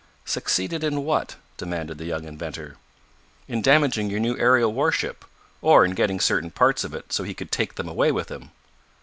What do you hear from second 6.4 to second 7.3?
parts of it so